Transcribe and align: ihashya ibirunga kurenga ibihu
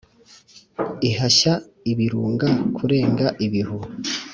ihashya 1.09 1.53
ibirunga 1.91 2.47
kurenga 2.75 3.27
ibihu 3.45 3.77